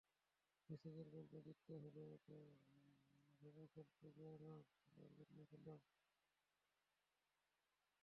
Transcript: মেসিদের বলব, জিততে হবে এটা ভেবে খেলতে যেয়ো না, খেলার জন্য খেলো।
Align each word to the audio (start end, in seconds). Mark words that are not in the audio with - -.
মেসিদের 0.69 1.07
বলব, 1.09 1.31
জিততে 1.45 1.73
হবে 1.75 2.03
এটা 2.15 2.37
ভেবে 3.41 3.63
খেলতে 3.67 4.07
যেয়ো 4.17 4.35
না, 4.43 4.53
খেলার 4.83 5.11
জন্য 5.19 5.37
খেলো। 5.51 5.73